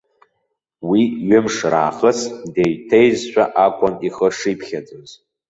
Уи 0.89 1.01
ҩымш 1.27 1.57
раахыс 1.71 2.19
деиҭеизшәа 2.53 3.43
акәын 3.65 3.93
ихы 4.07 4.27
шиԥхьаӡоз. 4.37 5.09